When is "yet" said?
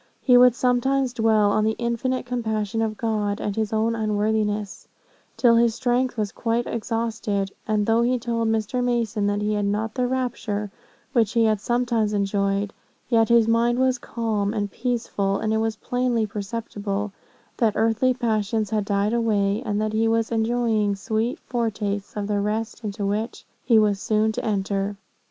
13.09-13.29